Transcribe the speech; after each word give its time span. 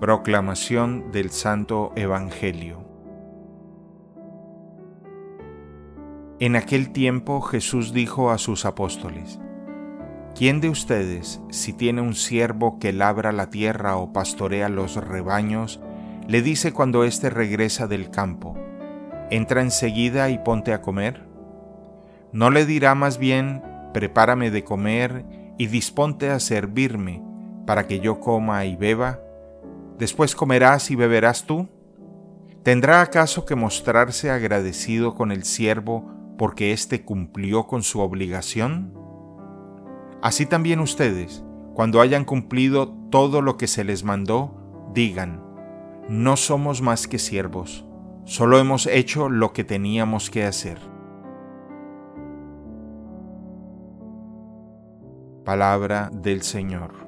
Proclamación 0.00 1.10
del 1.10 1.30
Santo 1.30 1.90
Evangelio 1.96 2.84
En 6.38 6.54
aquel 6.54 6.92
tiempo 6.92 7.40
Jesús 7.40 7.92
dijo 7.92 8.30
a 8.30 8.38
sus 8.38 8.64
apóstoles, 8.64 9.40
¿Quién 10.36 10.60
de 10.60 10.68
ustedes, 10.68 11.40
si 11.50 11.72
tiene 11.72 12.00
un 12.00 12.14
siervo 12.14 12.78
que 12.78 12.92
labra 12.92 13.32
la 13.32 13.50
tierra 13.50 13.96
o 13.96 14.12
pastorea 14.12 14.68
los 14.68 14.94
rebaños, 14.94 15.80
le 16.28 16.42
dice 16.42 16.72
cuando 16.72 17.02
éste 17.02 17.28
regresa 17.28 17.88
del 17.88 18.08
campo, 18.08 18.56
entra 19.30 19.62
enseguida 19.62 20.30
y 20.30 20.38
ponte 20.38 20.72
a 20.72 20.80
comer? 20.80 21.26
¿No 22.30 22.50
le 22.50 22.66
dirá 22.66 22.94
más 22.94 23.18
bien, 23.18 23.64
prepárame 23.92 24.52
de 24.52 24.62
comer 24.62 25.24
y 25.58 25.66
disponte 25.66 26.30
a 26.30 26.38
servirme, 26.38 27.20
para 27.66 27.88
que 27.88 27.98
yo 27.98 28.20
coma 28.20 28.64
y 28.64 28.76
beba? 28.76 29.18
¿Después 29.98 30.36
comerás 30.36 30.90
y 30.90 30.96
beberás 30.96 31.44
tú? 31.44 31.68
¿Tendrá 32.62 33.00
acaso 33.00 33.44
que 33.44 33.56
mostrarse 33.56 34.30
agradecido 34.30 35.14
con 35.14 35.32
el 35.32 35.42
siervo 35.44 36.08
porque 36.38 36.72
éste 36.72 37.04
cumplió 37.04 37.66
con 37.66 37.82
su 37.82 38.00
obligación? 38.00 38.94
Así 40.22 40.46
también 40.46 40.78
ustedes, 40.78 41.44
cuando 41.74 42.00
hayan 42.00 42.24
cumplido 42.24 42.88
todo 43.10 43.42
lo 43.42 43.56
que 43.56 43.66
se 43.66 43.84
les 43.84 44.04
mandó, 44.04 44.90
digan, 44.94 45.42
no 46.08 46.36
somos 46.36 46.80
más 46.80 47.08
que 47.08 47.18
siervos, 47.18 47.84
solo 48.24 48.58
hemos 48.58 48.86
hecho 48.86 49.28
lo 49.28 49.52
que 49.52 49.64
teníamos 49.64 50.30
que 50.30 50.44
hacer. 50.44 50.78
Palabra 55.44 56.10
del 56.12 56.42
Señor. 56.42 57.07